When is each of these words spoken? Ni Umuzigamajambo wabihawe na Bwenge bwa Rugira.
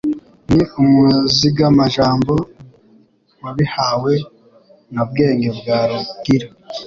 Ni 0.55 0.63
Umuzigamajambo 0.81 2.33
wabihawe 3.43 4.13
na 4.93 5.03
Bwenge 5.09 5.49
bwa 5.57 5.79
Rugira. 5.89 6.47